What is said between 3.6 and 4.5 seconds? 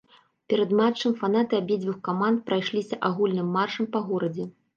маршам па горадзе.